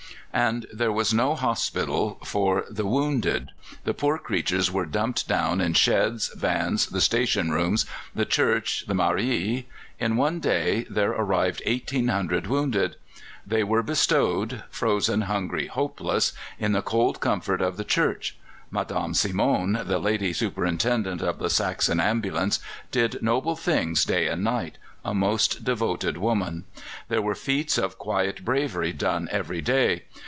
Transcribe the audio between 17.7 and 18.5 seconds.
the church.